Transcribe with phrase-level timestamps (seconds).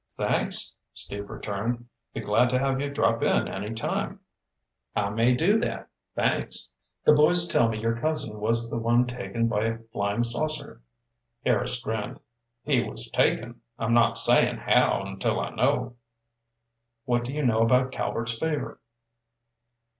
[0.17, 1.85] "Thanks," Steve returned.
[2.15, 4.21] "Be glad to have you drop in any time."
[4.95, 5.89] "I may do that.
[6.15, 6.71] Thanks."
[7.05, 10.81] "The boys tell me your cousin was the one taken by a flying saucer."
[11.45, 12.19] Harris grinned.
[12.63, 13.61] "He was taken.
[13.77, 15.97] I'm not sayin' how until I know."
[17.05, 18.79] "What do you know about Calvert's Favor?"